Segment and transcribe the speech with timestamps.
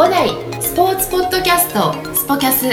[0.00, 0.30] 五代
[0.62, 2.70] スポーツポッドキャストスポキャス。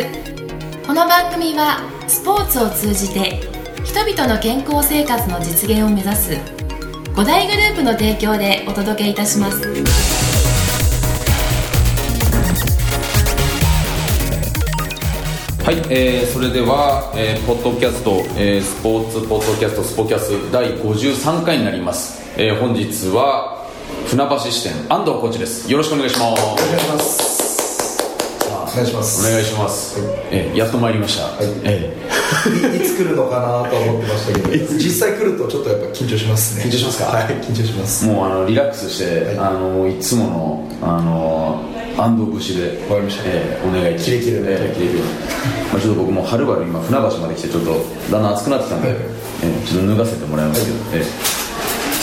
[0.88, 3.42] この番組はスポーツを通じて
[3.84, 6.38] 人々の健康生活の実現を目指す
[7.18, 9.60] 五大グループの提供でお届けいたします。
[15.66, 23.57] はい、えー、それでは、えー、ポッドキャスト、えー、スポーツポッドキャストスポキャス第53回になります、えー、本日は
[24.08, 25.70] 船橋支店安藤コーチです。
[25.72, 26.42] よろしくお願いします。
[26.42, 27.38] お願いします。
[28.72, 29.28] お願いします。
[29.28, 30.00] お願いします、
[30.32, 31.48] えー、やっと参りました、い。
[31.64, 31.94] え
[32.74, 36.64] い いつ来るのかなと思ってましたけど、実際来るとちょっとやっぱ緊張しますね。
[36.66, 37.06] 緊張しますか？
[37.06, 38.06] はい、緊張します。
[38.06, 39.38] ーもうあのリラックスして、はい。
[39.40, 41.62] あのいつものあの
[41.98, 43.24] 安藤節でわかりました。
[43.26, 45.00] えーお願いキレキレでえーキレキレ
[45.74, 48.98] まあ、ちょっと僕もはるばる今船橋まで来てちょっとだんだん暑くなってきたんで、はい。
[49.44, 51.47] えーちょっと脱がせてもらいますけど、えー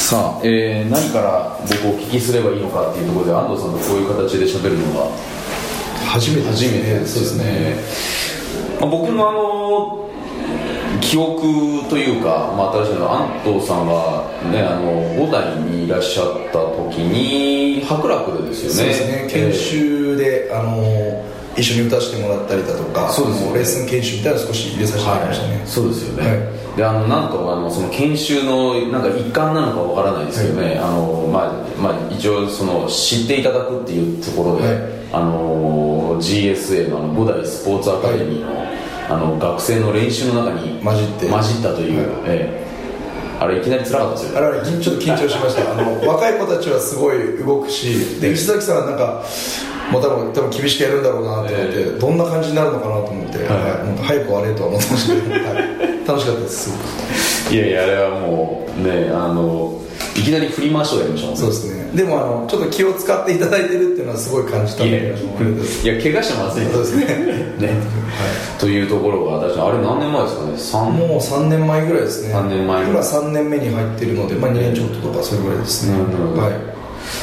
[0.04, 5.08] さあ、えー何から僕お聞きすればいいのかっていうところで安藤さんとこういう形で喋るのが
[6.06, 7.77] 初めて初めてですそうですね。
[8.83, 14.92] まあ、僕もあの記憶というか、まあ、新しいのは安藤さんがねあの
[15.24, 19.27] 五代にいらっしゃった時に博楽でですよねそうですね。
[19.30, 21.23] 研修で、あの
[21.56, 23.55] 一緒に歌してもらったりだとか、そうですよね。
[23.55, 25.62] レッスン研修みたいなの少し入れさせてもらいましたね。
[25.66, 26.77] そうですよね、はい。
[26.77, 35.05] であのなんとあのその研修のなんか一環なのかわからないですけどね、あのまあまあ、一応その知っていただくっていうところで、はい。
[35.12, 38.66] あの GSA のあの五代スポーツアカデミーの,、
[39.08, 41.28] あの学生の練習の中に混じって。
[41.28, 42.30] 混じったという、はい。
[42.30, 42.64] ええ。
[43.41, 45.72] あれいきなり辛かったですよあれあれちょっと緊張しました。
[45.72, 49.22] あの若い子たちはすごい動くしで石崎さんはなんか
[49.92, 53.46] もう多分多分厳しくやるんだろうなと思って、えどんな感じになるのかなと思って、はい。
[53.46, 54.02] はい。
[54.02, 56.77] 早く終われとは思ってましたけど、 はい、楽しかったですすご
[57.50, 57.54] く。
[57.54, 59.80] いやいやあれはもうねあの
[60.16, 61.84] いきなり振り回しをやりましたもんそうですね。
[61.94, 67.05] でもあのちょっと気を使っていただいてるっていうのはすごい感じたんいやでいや怪我してまずいそうですね。
[67.60, 67.70] ね。
[68.58, 70.28] というところが私あれ何年前で
[70.58, 72.34] すかね？3もう3年前ぐらいですね。
[72.34, 76.73] 3年前今3年目に入ってるので、まあ、2年ちょっととかそれぐらいですね、うんはい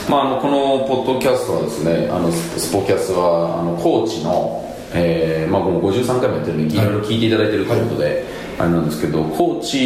[0.09, 6.77] まあ、あのこのポッドキャストはですねあのススポキャスはあのコーチの、えーまあ、もう53回もやってるんでい。
[6.77, 8.25] ろいろ聞いていただいてるということで、
[8.59, 9.77] あれなんですけどコーチ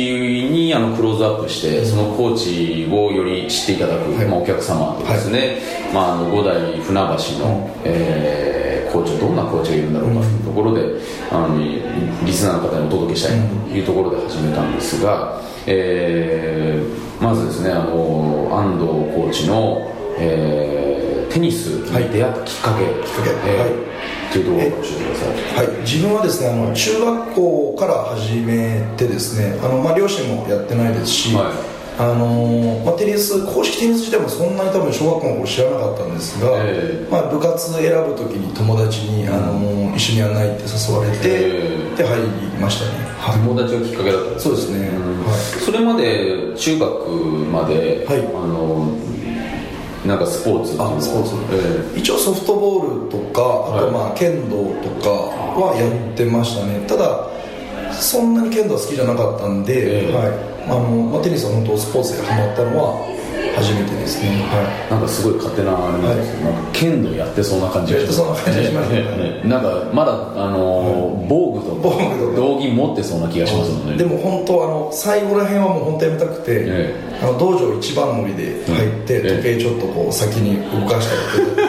[0.51, 4.25] にあのクローズアップしてそのコーチをより知っていただく、はい。
[4.25, 5.57] まあ、お客様とですね、
[5.93, 10.81] まあ、あの五代船橋の、えーコーチどんなコーチがいるんだろうかというところで、
[11.29, 13.39] あのリスナーの方にお届けしたい
[13.69, 20.95] というところで始めたんですが、えーまずですねあの安藤コーチの、えー
[21.33, 23.29] テニスに出会ったきっかけ、きっかけ。
[23.51, 23.71] えーはい。
[24.31, 25.67] というところを教えてください。
[25.67, 42.27] はい、自分はですねあの中学校から始めてですねあの、まあ、両親もやってないですし、はいあのまあ、テニス公式テニス自体もそんなに多分小学校の頃知らなかったんですが、えまあ、部活選ぶ時に友達に、あの一緒にやらないって誘われて、えで入り
[42.59, 43.39] ましたね、はい。
[43.39, 45.39] 友達がきっかけだったんですそうですね、うんはい。
[45.39, 47.09] それまで中学
[47.47, 48.19] まで、はい。
[48.19, 48.91] あの
[50.05, 51.35] なんかスポーツあスポーツ。
[51.95, 53.91] え一応ソフトボールとかあとはい。
[53.91, 56.85] まあ剣道とかはやってましたね。
[56.87, 57.25] ただ
[57.93, 60.13] そんなに剣道好きじゃなかったんで、ええ。
[60.13, 60.79] はいあの
[61.13, 63.15] まあ、テニスは本当スポーツでハマったのは
[63.55, 68.67] 初めてですね、はーなんかすごい勝手なあれなんですけど、なんか剣道やってそうな感じがしますね。
[68.67, 69.49] ねね。
[69.49, 72.35] なんかまだあのー防具と防具とか。
[72.35, 73.95] 道着持ってそうな気がしますもんね。
[73.95, 81.65] い、でも本当あの最後らへんはもう本当やめたくて、えあの道場一番乗りで入って、うん時計ちょっとこう先に動かしたりとか。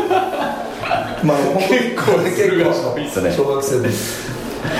[1.23, 3.91] まあ結構結駿河小学生で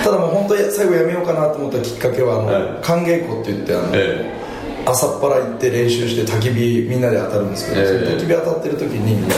[0.03, 2.83] ただもう本当に最後やめようかなと思ったきっかけはあの、はい。
[2.83, 4.37] 寒稽古って言ってあの、え
[4.85, 9.29] 朝っぱら行って練習して焚き火みんなで当たるんですけど、焚き火当たってる時に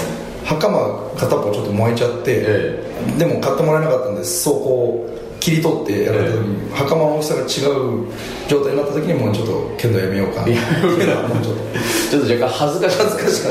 [0.46, 0.78] 袴
[1.18, 2.84] 片っぽちょっと燃えちゃって、え
[3.18, 7.48] でも買ってもらえなかったんでそうこう切り取ってやられた時に、袴の大きさが違う
[8.48, 10.48] 状態になった時にもうちょっと剣道やめようかな。
[10.48, 10.60] ちょっと。
[12.12, 13.50] ちょっと若干恥ずかしかったですね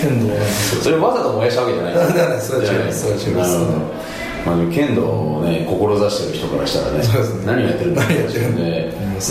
[0.00, 0.40] 剣道は
[0.82, 1.94] それわざと燃やしたわけじゃない。
[1.94, 3.00] なななそれは違います。
[3.00, 5.02] それは違いますまあ、剣道
[5.38, 7.04] をね志してる人からしたらねね。
[7.46, 8.14] 何をやってるんだって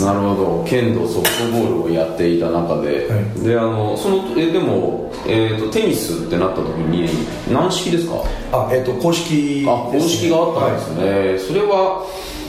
[0.02, 0.64] なるほど。
[0.66, 3.40] 剣道ソフトボールをやっていた中で、はい。
[3.46, 7.08] であのそのえでも、えー、とテニスってなった時に
[7.52, 8.16] 軟式ですか？
[8.52, 12.04] あえっ、と公式ですあ公式があったんですね、それは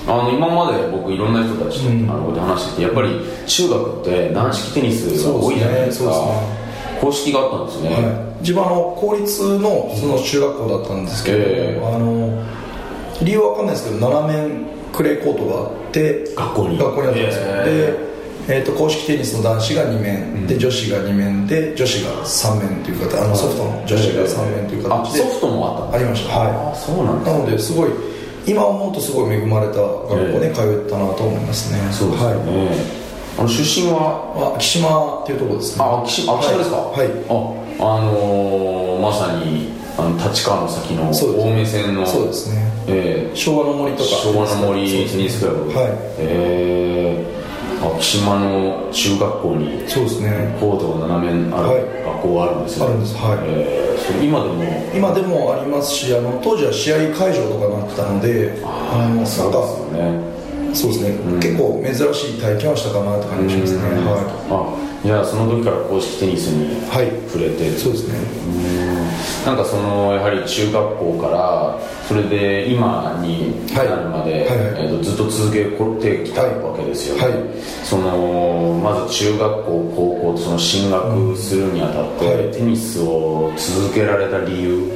[0.08, 2.10] あの今まで僕いろんな人たちと、うん。
[2.10, 3.10] あので話しててやっぱり
[3.46, 6.14] 中学って軟式テニスが多いじゃないですか。
[6.14, 6.65] そうですね
[7.02, 11.86] 公式があったんですね、はい、自分はあの公立のその中学校だったんですけど、ええ。
[11.86, 12.44] あの
[13.22, 16.78] 理由は分かんないですけど7面クレーコートがあって学校に。
[16.78, 18.08] 学校にあったんですよ、え
[18.48, 26.40] でえー、と公式テニスの男子が2面、で女子が2面で女子が3面という形あのソフトの女子が3面という形で、あソフトもあったありました。
[26.40, 27.34] はあそうなんいですね。
[27.34, 27.90] なのですごい
[28.46, 32.38] 今思うとすごい恵まれた学校で通ったなと思いますね、そうですよはい。
[32.46, 33.05] ね、
[33.38, 34.54] あの出身は？
[34.56, 35.84] あ昭島っていうところですね。
[35.84, 36.78] あ秋島ですか？
[36.78, 37.34] はい、あ
[37.84, 42.72] あのーまさにあの立川の先の青梅線のそうですね。
[42.88, 45.92] えー昭和の森とか昭和の森テニスクラブはい。
[46.20, 50.56] えー、秋島の中学校にそうですね。
[50.60, 51.84] コートが斜めあるはい。
[52.06, 53.16] 学校があるんですよあるんです。
[53.18, 53.40] はい。
[53.44, 54.64] えー今でも？
[54.96, 60.35] 今でもありますしあの当時は試合会場とかになってたのであのそうですよね
[60.76, 67.70] そうですね、結構珍しい体験をしたかなって感じしますね、はあじゃあその時から公式テニスにい、はい、触れて。
[67.78, 68.18] そうですね。
[69.46, 71.78] なんかそのやはり中学校から
[72.08, 74.86] それで今になるまで、はいはいはい。
[74.86, 75.66] えーとずっと続け
[76.02, 77.34] てきたわけですよね、はい。
[77.86, 82.52] そのまず中学校高校とその進学するにあたって、はい。
[82.52, 84.90] テニスを続けられた理由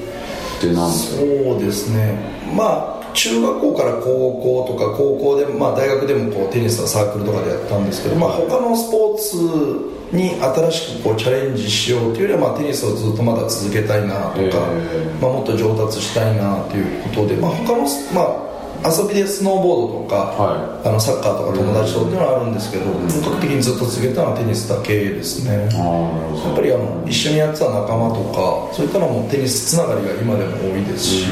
[0.57, 1.21] って何ですか？
[1.21, 2.17] そうですね。
[2.57, 17.83] まあ中学校から高校とか高校で、まあ、大学でもこうテニスのサークルとかでやったんですけど、まあ、他のスポーツに新しくこうチャレンジしようというよりは、まあ、テニスをずっとまだ続けたいなとか、えーまあ、もっと上達したいなということで、まあ、他の、
[18.15, 18.47] ま
[18.87, 25.67] あ、遊びでスノーボードとか、はあのサッカーとか友達とっていうのはあるんですけど、本格的にずっと続けたのはテニスだけですね。
[25.67, 31.27] やっぱりあの一緒にやってた仲間とかそういったのもテニスつながりが今でも多いですし、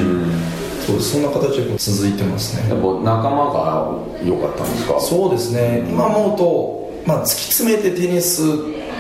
[0.87, 2.69] そうそんな形で続いてますね。
[2.69, 3.91] やっぱ仲間が
[4.23, 4.99] 良かったんですか？
[5.01, 5.83] そうですね。
[5.89, 8.45] 今思うと、まあ、突き詰めてテニスっ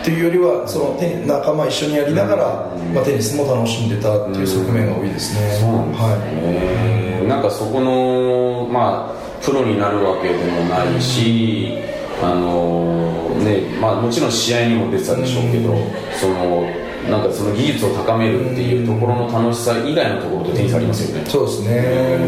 [0.03, 2.45] ていうよりはそのテニ仲間一緒にやりながら、
[2.93, 7.27] まあ、テニスも楽しんでたっていう側面が多いですね、そうなんですね、はい。
[7.27, 11.77] なんかそこのまあプロになるわけでもないし、
[12.21, 15.73] あのねまあもちろん試合にも出てたでしょうけど、
[16.19, 16.67] その
[17.09, 22.19] なんかその技術を高めるっていうところの楽しさ以外のところとテニスありますよね、そうですね、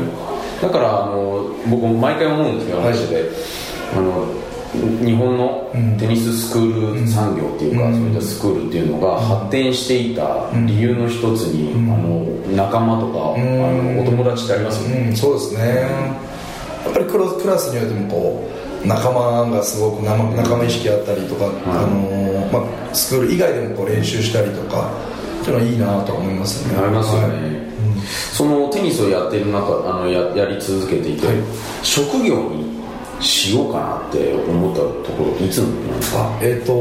[0.62, 3.30] だからあの僕も毎回思うんですけどはい話で、
[3.94, 4.40] あの
[4.72, 7.96] 日本のテニススクール産業っていうか、うん。
[7.96, 12.24] そういったスクールっていうのが発展していた理由の一つに、あの
[12.56, 15.60] 仲間とか、んあのお友達ってありますよね、うん、そうですね。
[16.86, 24.92] やっぱりクラスによってもこう仲間がすごくな仲間意識あったりとか、あのまあ、スクール以外でもこう練習したりとか
[25.42, 26.78] っていうのはいいなとは思いますね。
[26.78, 28.08] ありますよね、はい。
[28.34, 31.36] そのテニスをやってる中あのややり続けていて、はい。
[31.84, 32.70] 職業に
[33.20, 36.40] しようかなって思ったところいつなんですか？
[36.42, 36.74] えーと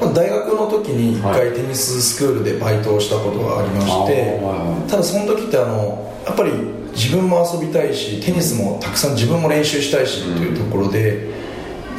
[0.00, 4.90] まあ大学の時に一は回テニススクールでバイトをしたことがありまして、はい。
[4.90, 6.52] ただその時ってあのやっぱり
[6.92, 11.28] 自分も遊びたいしテニスもたくさん自分も練習したいしっていうところで、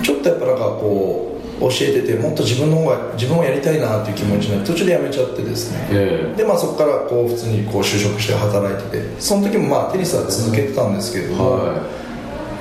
[0.04, 11.74] ちょっとやっぱなんかこう教えててもっと自分の方が自分もやりたいなっていう気持ちになって途中でやめちゃってですね、えでまあそこからこう普通にこう就職して働いててその時もまあテニスは続けてたんですけれども、は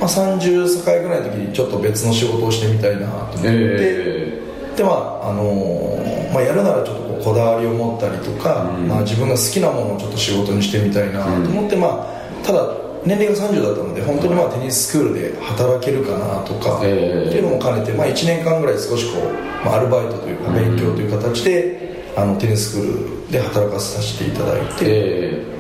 [0.01, 4.43] まあ、30歳ぐらいの時にちょっと別の仕事をしてみたいなと思って、え。
[4.77, 8.89] でまああのーまあ、やるならちょっとこだわりを持ったりとか、うん。
[8.89, 12.07] まあ、自分が好きなものをちょっと仕事にしてみたいなと思って、ま
[12.43, 17.29] あ、ただ年齢が30だったので本当にまあテニススクールで働けるかなとか、ええ。
[17.29, 25.53] っていうのも兼ねて、まあ、1年間ぐらい少しこう、まあ、アルバイトというか勉強という形で、あのテニススクールで働かさせていただいて、え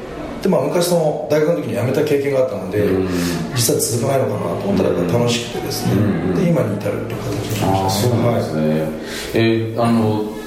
[0.42, 3.09] でまあ、昔その大学の時に辞めた経験があったので、うん。
[3.54, 6.35] 実際続かないのかなと思ったら楽しくてですね、うん。
[6.35, 8.23] で今に至るっていう形になりましたね。
[8.23, 8.62] そうですね、
[9.35, 10.42] えーあの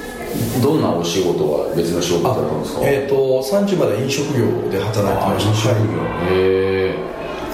[0.62, 2.80] どんなお仕事は別の仕事だったんですか？
[2.84, 5.50] えー、と30まで飲食業で働いてました。
[5.50, 6.00] 飲食業。
[6.00, 6.96] はいへ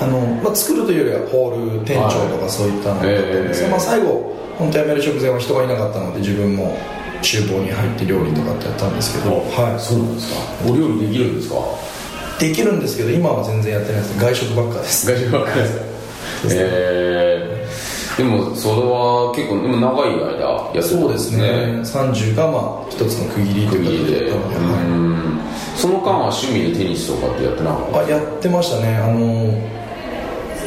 [0.02, 3.72] あのまあ、作るというよりはホール店長とかそういったのだったんですが、ええ。
[3.72, 6.76] まあ、最後本当辞める直前は人がいなかったので自分も
[7.22, 10.42] 厨房に入って料理とかってやったんですけど、えそうなんですか。
[10.66, 11.56] お料理できるんですか？
[12.42, 14.20] い、できるんですけど今は全然やってないです。
[14.20, 15.06] 外食ばっかです。
[15.06, 15.86] 外食ばっかりです か
[16.50, 17.51] えー、
[18.22, 21.82] でもそれは結構でも長い間やってたそうですね。
[21.82, 24.30] 30がまあ一つの区切りと区切りでいう形で。
[24.30, 25.40] やったので、はいうん。
[25.76, 28.00] その間は趣味でテニスとかってやってなかった？
[28.00, 28.96] あやってましたね。
[28.98, 29.52] あの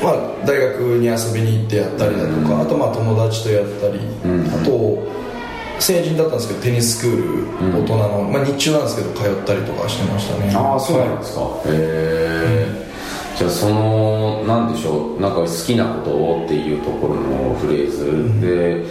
[0.02, 4.50] まあ大学に遊びに行ってやったりだとか、あとまあ友達とやったり、ん。
[4.50, 5.06] あと
[5.78, 10.52] 成人だったんですけどテニススクール、大人の、まあ、日中なんですけど通ったりとかしてましたね。
[10.54, 12.83] ああそうなんはですか、へえ
[13.36, 18.40] じゃあそのなんでしょうなんか好きなことをっていうところのフレーズ。
[18.40, 18.84] で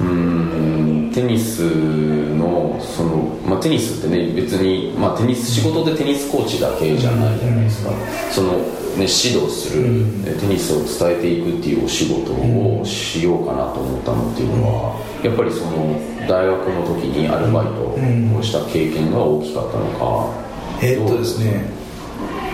[0.00, 7.90] うんテニスのその、まあ、あ、テニスってね別に、まあ、テニス仕事でテニスコーチだけじゃないじゃないですか、
[8.30, 8.60] その、ね、
[8.94, 10.04] 指導する、
[10.38, 21.79] テニスを伝えていくっていうお仕事をしようかなと思ったのっていうのは、やっぱりその大学の時にアルバイトをした経験が大きかったのか、えーっとですね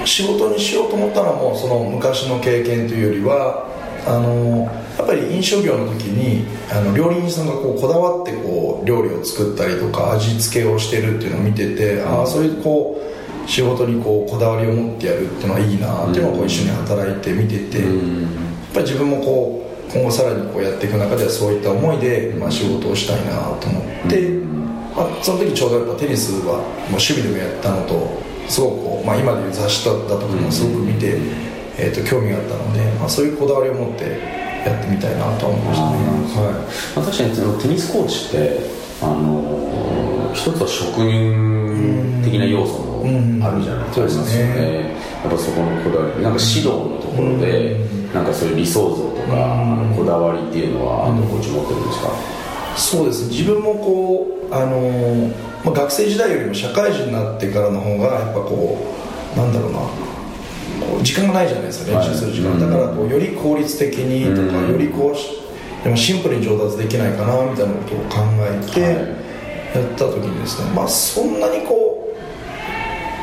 [0.07, 3.67] 仕事にしようと思ったのもその昔の経験というよりは
[4.07, 13.03] あのやっぱり飲食業の時にあの料理人さんがこうこだわってこう料理を作ったりとか味付けをしてるっていうのを見てて、ああそういうこ
[13.45, 17.89] う仕事にこうこだわりを持ってやるっていうのはいいなっていうのをこう一緒に働いて見てて、やっ
[18.73, 24.31] ぱり自分もこう今後さらにこうやっていく中ではそういった思いで、まあ、仕事をしたいなと思って、
[24.95, 31.19] まあ、その時ちょうどやっぱテニスはもう趣味でもやったのとすごくこう、まあ、今でいう雑誌だとかもすごく見て、
[31.79, 34.05] えー、と興味があったので、まあ、そういうこだわりを持って
[34.65, 35.97] やってみたいなと思いましたね、
[36.35, 38.61] はまあ、確かにそのテニスコーチって
[39.03, 44.11] あの一つは職人的な要素もあるじゃないですか、うん。
[44.11, 44.97] そうですね。
[45.23, 46.23] やっぱそこのこだわり。
[46.23, 47.81] なんか指導のところで、
[48.13, 53.23] なんかそういう理想像とか、あのこだわりっていうのは安藤コーチ持ってるんですか、い、そうです。
[53.29, 58.79] ね自分もこう、あのーまあ、学生時代よりも社会人になってからの方がやっぱこ
[59.35, 64.71] うなんだろうなこう時間がないじゃないですか練習する時間、はいだからこうより効率的にとか、うん。
[64.71, 65.43] よりこうし
[65.83, 68.95] でもシンプルに上達できないかなみたいなことを考えてはい。
[69.75, 72.15] やった時にですね、まあそんなにこ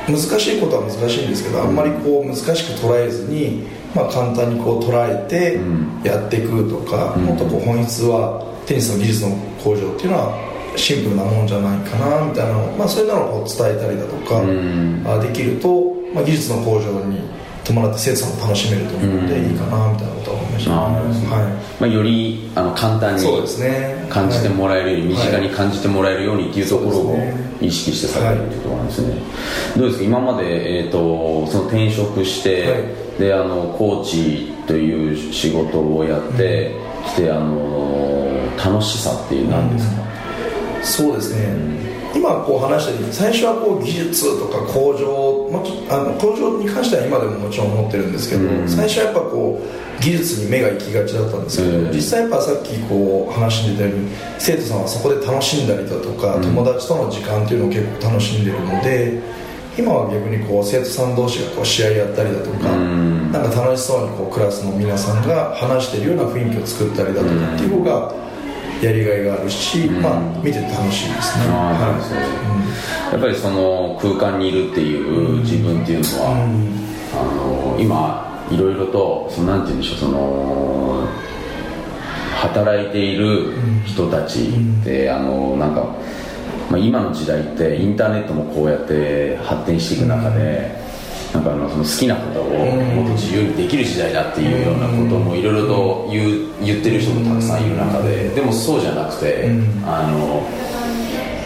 [0.09, 6.01] う難しいことは難しいんですけどあんまりこう難しく捉えずに、まあ、簡単にこう捉えてうん。
[6.03, 17.22] やっていくとか、もっとこう本質はテニスの技術の向上っていうのはシンプルなもんじゃないかなみたいなまあ、そういうのをこう伝えたりだとか、うできると、まあ、技術の向上に
[17.63, 27.18] 伴って生徒さんも楽しめると思うので、うんいいかなみたいなことは思いましたね、はまあ、よりあの簡単い、に感じてもらえるように、身近に感じてもらえるようにっていうところを
[27.62, 29.15] 意識してされてるっていうところなんですね、
[29.77, 30.03] どうですか？
[30.03, 32.84] 今まで、えー、とその転職して、はい。
[33.20, 36.75] であのコーチという仕事をやって
[37.06, 40.01] きて、あの楽しさっていう何ですか、
[40.84, 41.48] そうですね、
[42.13, 48.68] 今こう話したように最初はこう技術とか工場もちあの工場に関しては今でももちろん思ってるんですけど、うん。
[48.68, 51.92] 最初はやっぱこう技術に目が行きがちだったんですけど、うん。
[51.92, 56.44] 実際やっぱさっきこう話に出たように生徒さんはそこで楽しんだりだとか、うん。
[56.44, 59.20] 友達との時間っていうのを結構楽しんでるので
[59.78, 63.32] 今は逆にこう生徒さん同士がこう試合やったりだとか、うん。
[63.32, 68.13] なんか楽しそうにこうクラスの皆さんが話してるような雰囲気を作ったりだとかっていう方が
[68.84, 70.02] やりがいがあるし、うん。
[70.02, 71.72] まあ見てて楽しいですね、は
[73.12, 73.13] い。
[73.13, 76.34] やっぱりその空間にいるっていう自分っていうのは、
[77.16, 77.24] あ
[77.75, 81.08] の今いろいろとそのなんて言うんでしょうその
[82.42, 83.54] 働いている
[83.86, 85.96] 人たちって、あのなんか、
[86.70, 90.83] まあ、今の時代ってインターネットもこうやって発展していく中で、
[91.34, 99.50] なんかあのその好きなことをもっと自由にできる時代だっていうようなこともいろいろと言う言ってる人もたくさんいる中ででもそうじゃなくて、
[99.84, 100.48] あの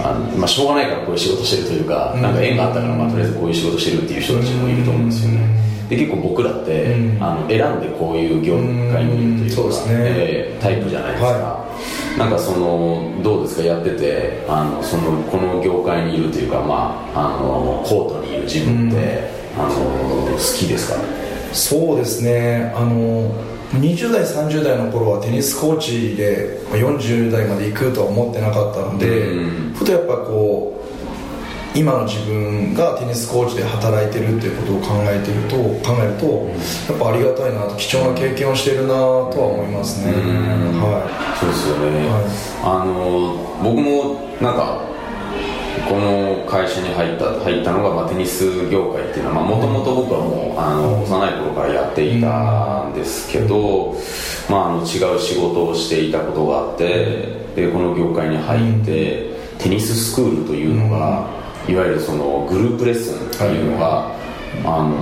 [0.04, 5.68] あのまあ、しょうがないからこういう仕事してるというか、なんか縁があったから、まあ、とりあえずこういう仕事してるっていう人たちもいると思うんですよね。
[5.90, 8.56] で結構僕らって、あの選んでこういう業
[8.94, 21.00] 界にいるというか、うねえータイプじゃないですか、はなんかそのどうですかやっててあのそのこの業界にいるというか、まあ、あのコートにいる自分って、あの好きですか？
[21.54, 22.72] そうですね。
[22.76, 23.32] あの
[23.74, 29.74] 20代30代の頃はテニスコーチでまあ40代まで行くとは思ってなかったので、うん。
[29.74, 36.26] ふとやっぱこう今の自分がテニスコーチで働いてるっていうことを考えてると考えると、
[36.92, 40.82] やっぱありがたいなと貴重な経験をしてるなとは思いますね、うん。
[40.82, 41.06] は
[41.40, 42.26] そうですよね、はい。
[42.64, 44.82] あの僕もなんか
[45.88, 53.96] この会社に入った入ったのが、まあ、テニス業界っていうのはもともと僕はもうあの幼い頃からやっていたんですけど、
[54.50, 61.28] まあ、あの違う仕事をしていたことがあってでこの業界に入って、テニススクールというのが、
[61.68, 64.16] いわゆるそのグループレッスンっていうのが、
[64.64, 64.96] あの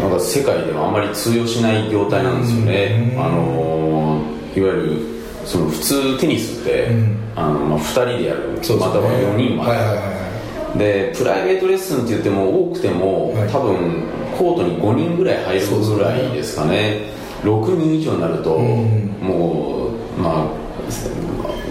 [0.00, 4.22] なんか世界ではあまり通用しない業態なんですよね、あの
[4.56, 5.15] いわゆる
[5.46, 6.88] その普通テニスって、
[7.34, 10.78] あのまあ、2人でやるまたは4人まで、はいはいはいはい。
[10.78, 13.48] でプライベートレッスンって言っても多くても、はい。
[13.48, 14.02] 多分
[14.36, 17.12] コートに5人ぐらい入るぐらいですかね。
[17.42, 19.06] 6人以上になると、ん。
[19.22, 19.88] も
[20.18, 20.66] うまあ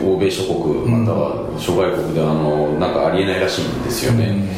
[0.04, 4.50] 欧米諸国または諸外国ではあのなんかありえないらしいんですよね、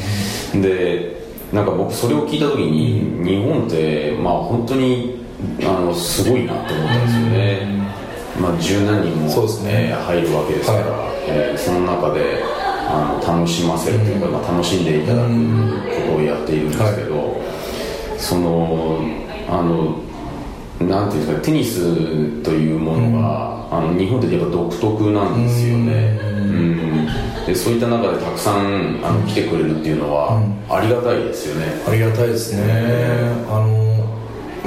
[0.53, 1.15] で
[1.53, 5.25] なんか僕それを聞いた時に日本ってまあ本当に
[5.61, 7.86] あのすごいなと思ったんですよね、
[8.39, 9.69] まあ十何人もそうですね。
[9.89, 12.43] えー入るわけですから、はえーその中で
[12.89, 17.41] あの楽しませるというか、まあ、楽しんでいただくことをやっているんですけど、
[18.17, 18.99] その
[19.49, 19.99] あの
[20.79, 27.07] なんていうんですかテニスというものが、あの日本ってやっぱ独特なんですよね、うん。
[27.45, 30.39] でそういった中でたくさんあの来てくれるっていうのは、
[30.69, 31.65] ありがたいですよね。
[31.87, 32.61] ありがたいですね、
[33.49, 33.96] あの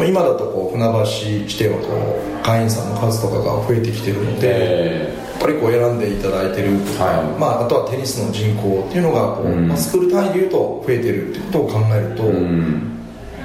[0.00, 1.04] まあ今だとこう船橋
[1.46, 7.38] 支店はこう会員さんの数とかが増えてきてるので、えやっぱりこう選んでいただいてるとか、はい。
[7.38, 9.68] まあ、あとはテニスの人口っていうのがこう、うん。
[9.68, 12.96] まあ、スクール単位でいうと増えてるってことを考えると、ーうん。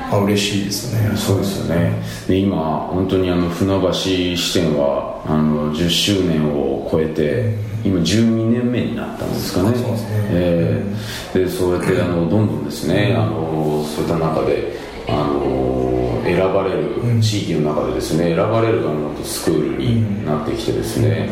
[0.10, 1.18] まあ嬉しいですね。
[1.18, 2.02] そうですよね。
[2.28, 9.76] で今本当にあの船橋支店はあの10周年を超えて今12年目になったんですかね。
[9.76, 10.08] そうですね。
[10.30, 14.72] えーでそうやってあのどんどんですねあのそういった中で
[15.08, 15.95] あの
[16.26, 21.30] 選ばれる地域の中でですね選ばれるあのスクールになってきてですね。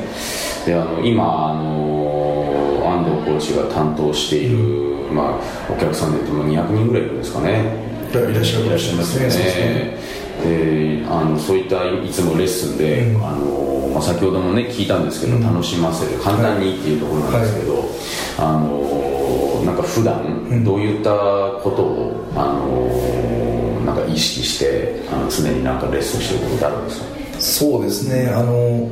[0.65, 4.57] であの今あの安藤コーチが担当している、
[5.11, 7.91] まあ、お客さんで言っても200人ぐらいいるんですかね。
[8.11, 9.97] いらっしゃるいますよねね。
[10.43, 17.83] であのそういったいつもレッスンで、あのまあ、先ほどもね聞いたんですけど、楽しませる簡単にっていうところなんですけど、
[18.37, 21.09] あのなんか普段どういった
[21.63, 23.52] ことを、あの
[23.93, 27.05] なんか意識してあの常になんかレッスンしてることってあるんですか？
[27.39, 28.29] そうですね。
[28.29, 28.89] あの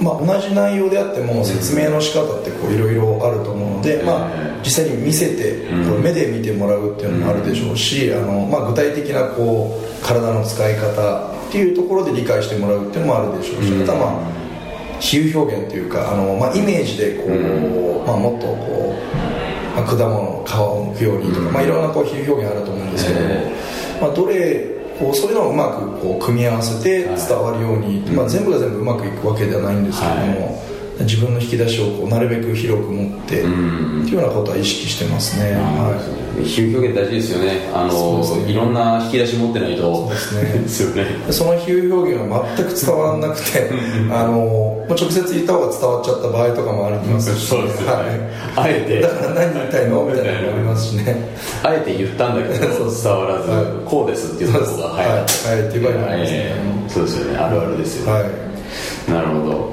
[0.00, 4.30] まあ、同じ内容であっても説明の仕方ってこういろいろあると思うので、まあ、
[4.62, 23.26] 実際に見せてこう目で見てもらうっていうのもあるでしょうし、あのまあ、具体的なこう体の使い方っていうところで理解してもらうっていうのもあるでしょうし、あとはまあ比喩表現というかあの、まあ、イメージでこう、まあ、もっとこう、まあ、果物の皮を剥くようにとか、まあ、いろんなこう比喩表現あると思うんですけども、
[24.00, 30.62] まあ、どれこうそういうのをうまくこう組み合わせて伝わるように、まあ、全部が全部うまくいくわけではないんですけども、
[31.00, 36.00] 自分の引き出しをこうなるべく広く持って、っていうようなことは意識してますね、は
[36.40, 36.44] い。
[36.44, 37.70] 比喩表現大事ですよね。
[37.74, 38.50] あのね。
[38.50, 39.82] いろんな引き出し持ってないと。
[39.82, 41.02] そうですね。
[41.04, 41.26] ね。
[41.26, 43.70] でその比喩表現が全く伝わらなくて
[44.10, 47.92] あのまあ直接言った方が伝わっちゃった場合とかもありますし、そうですよね。
[47.92, 48.04] はい。
[48.56, 49.00] あえて。
[49.00, 51.16] だから何言いたいのみたいなのもありますしね。
[51.64, 53.64] あえて言ったんだけど 伝わらず、はい。
[53.84, 55.58] こうですっていうところが早かった、はい。
[55.60, 55.68] はい。
[55.68, 56.38] っていう場合もありますね。
[56.38, 57.38] えーそうですよね。
[57.38, 59.10] あるあるですよね、はい。
[59.10, 59.72] なるほど、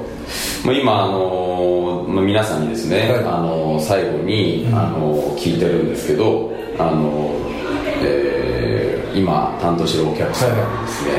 [0.64, 3.24] まあ、今あの、まあ、皆さんにですね、はい。
[3.24, 7.34] あの最後に、あの聞いてるんですけどあの、
[8.02, 10.48] えー今担当してるお客様
[10.80, 11.10] にですね、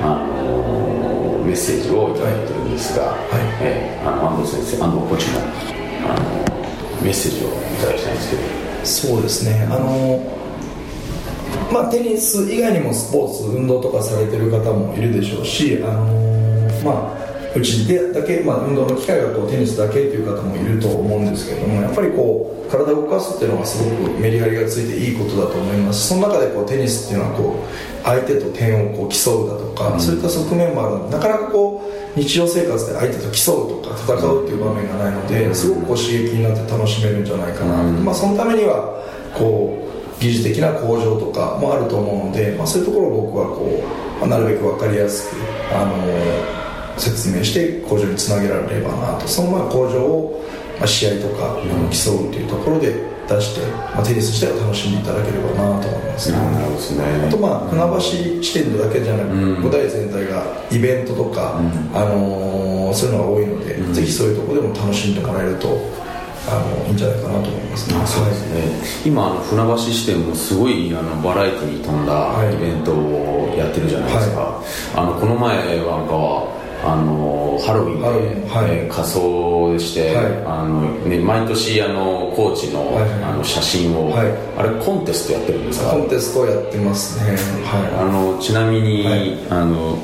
[0.00, 3.16] あのメッセージをいただいてるんですが、
[3.62, 5.42] えーあの安藤先生安藤コーチのあ
[6.18, 8.42] のメッセージをいただきたいんですけど。
[9.12, 9.68] そうですね。
[9.70, 10.18] あの
[11.72, 16.04] まあテニス以外にもスポーツ運動とかされてる方もいるでしょうしあの
[16.84, 17.25] まあ
[17.56, 26.00] うちでだけ、まあ、運動の機会がこうテニスだけという方もいると思うんですけれどもやっぱりこう体を動かすっていうのがすごくメリハリがついていいことだと思います。
[26.00, 31.82] しその中でこうテニスっていうのはこう相手と点をこう競うだとか、そういった側面もあるのでなかなかこ
[32.16, 39.02] う日常生活で相手と競うとか戦うっていう場面がないのですごくこう刺激になって楽しめるんじゃないかな、まあ、そのためには
[39.36, 43.84] こう技術的な向上とかもあると思うので、まあ、そういうところを僕はこ
[44.18, 45.36] う、まあなるべく分かりやすく、
[45.72, 46.65] あの
[46.96, 49.26] 説明して向上につなげられればなと。
[49.28, 50.44] そのまあ向上を、
[50.78, 51.56] まあ、試合とか、
[51.90, 52.94] 競うというところで
[53.28, 57.04] 出して、まあ、テニス自体を楽しんでいただければなと思います、なるほどですね。
[57.26, 58.00] あとまあ船橋
[58.42, 61.60] 支店だけじゃなく、五大全体がイベントとか、
[61.94, 65.76] あのーそういうのが多いので、ぜひそういうところでも楽しんでもらえると
[66.48, 68.06] あのいいんじゃないかなと思いますね。
[68.06, 72.54] そうですね、今あの船橋支店もすごいあのバラエティに富んだはい。
[72.54, 74.62] イベントをやってるじゃないですか、
[74.94, 78.06] あのこの前なんかはあのハロウィンで、
[78.48, 78.70] はい。
[78.70, 80.26] えー仮装して、はい。
[80.46, 83.10] あのね、毎年あのコーチの,、はい。
[83.24, 84.32] あの写真を、はい。
[84.56, 85.90] あれコンテストやってるんですか？
[85.90, 87.36] コンテストをやってますね。
[87.64, 87.94] はい。
[88.00, 89.38] あのちなみに、はい。
[89.50, 89.98] あの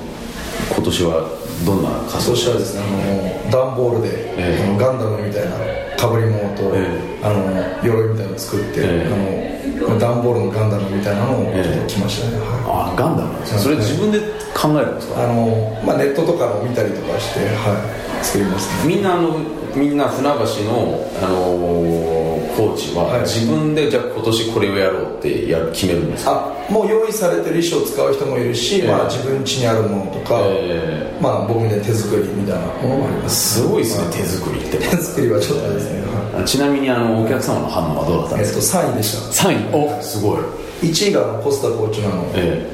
[0.75, 1.29] 今年は
[1.65, 2.31] どんな仮装？
[2.33, 4.65] そしたらですねあの段ボールで、ええ。
[4.65, 5.57] あのガンダムみたいな
[5.97, 9.07] かぶり物と、えあの鎧みたいなのを作って、え。
[9.07, 9.52] あの
[9.99, 11.87] 段ボールのガンダムみたいなのをええ。
[11.89, 12.93] 着ましたね、はい。
[12.93, 13.47] あガンダム。
[13.47, 14.19] それ自分で
[14.55, 15.81] 考えるんですか、あの？
[15.85, 17.75] まあ、ネットとかを見たりとかして、は
[18.21, 19.37] い、作りますねみんなあの
[19.75, 22.22] みんな船橋の、あのー
[22.57, 23.21] コーチははい。
[23.23, 28.89] 自分でじゃあ今年これをやろうってやる決めるんですか、あもう用意されてる衣装を使う人もいるし、ええ。
[28.89, 33.61] まあ、自分家にあるものとか、えまあ、僕みたいに手作りみたいなものもあります。
[33.61, 34.79] すごいですねまあ手作りって。
[34.79, 36.01] 手作りはちょっとですね、
[36.35, 36.45] はい。
[36.45, 39.49] ちなみにあのお客様の反応はどうだったんえっと、ですか、3位でした。
[39.49, 39.99] 3位。
[39.99, 40.39] おすごい。
[40.83, 42.11] 1位がコスタコーチの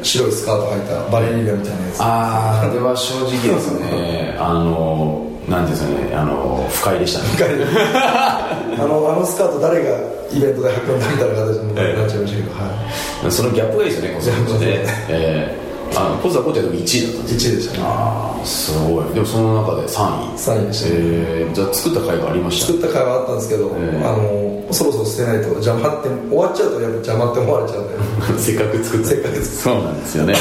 [0.02, 2.00] 白いスカート履いたバレリーナみたいなやつ。
[2.00, 4.34] ああでは正直ですね。
[4.40, 7.58] あのなんですかねあの不快でしたね。
[8.78, 9.96] あの あのスカート誰が
[10.30, 13.32] イベントで履くんだみたいな形になっちゃいましたけど、はい。
[13.32, 14.26] そのギャップがいいですよねコス
[14.60, 14.86] で。
[15.08, 17.80] えー、あのコスはコーチはでも1位だったんです1位でしたね。
[17.84, 19.04] ああすごい。
[19.14, 20.02] でもその中で3
[20.34, 20.36] 位。
[20.36, 20.94] 3位でしたね。
[20.96, 22.66] えー、じゃあ作った会がありました？
[22.66, 24.04] 作った会はあったんですけど、ええ。
[24.04, 27.94] あのそろそろ捨てないと邪魔って終わっちゃうとやっぱ邪魔って思われちゃうんで。
[28.36, 29.08] せっかく作った。
[29.08, 29.62] せっかく作った。
[29.64, 30.34] そうなんですよね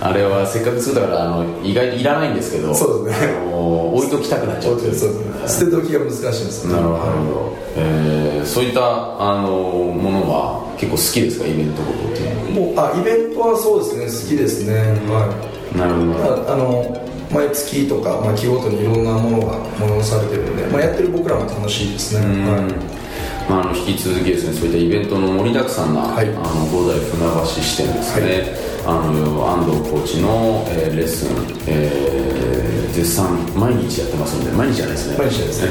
[0.00, 3.28] あれはせっかく作ったからあの意外といらないんですけどそうですね。
[3.28, 4.78] あの置いときたくなっちゃう。
[4.78, 6.74] そうです捨て時が難しいんですよ。
[6.74, 11.46] なるほど、えー、そういったあのものは結構好きですか？
[11.46, 12.20] イベントごとって。
[12.52, 14.28] もうあイベントはそうですね。
[14.28, 14.74] 好きですね。
[15.08, 15.32] は
[15.74, 16.12] なるほど。
[16.12, 22.46] いああの毎月とか、まあ、期ごとにいろんなものが催されてるので、まあ、やってる僕らも楽しいですね、うん。
[22.46, 23.05] はい
[23.48, 26.26] まあ、あの引き続きですねそういったイベントの盛りだくさんな、はい。
[26.28, 28.54] あの五代船橋支店ですね、
[28.84, 31.28] あの安藤コーチの、えーレッスン、
[31.68, 35.18] えー絶賛毎日やってますので毎日じゃないですね。
[35.18, 35.70] 毎日ですね。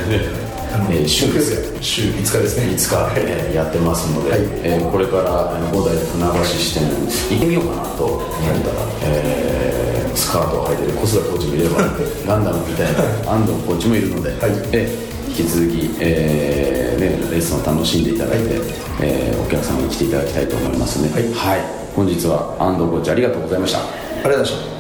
[0.92, 2.74] えー週です週5日ですね。
[2.74, 4.40] いつか、えーやってますので、はい。
[4.64, 9.75] えーこれから五代船橋支店行ってみようかなと思ったら、えー
[10.16, 11.78] スカートを履いてる小須田コーチもいれば
[12.26, 14.52] ガンダムみたいな安藤コーチもいるので、はい。
[14.72, 18.56] えー引き続き、えーね、レッスンを楽しんでいただいて、
[19.02, 21.10] えーお客様に来ていただきたいと思いますね。
[21.10, 21.62] はい。
[21.94, 23.80] 本日は安藤コーチありがとうございました。
[23.80, 24.76] ありがとうございました。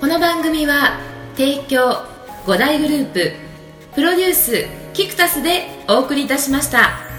[0.00, 1.00] この番組は
[1.34, 2.04] 提供
[2.44, 3.32] 5大グループ
[3.94, 7.11] プロデュースキクタスでお送りいたしました。